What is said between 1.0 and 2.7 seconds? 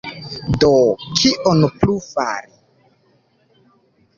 kion plu fari?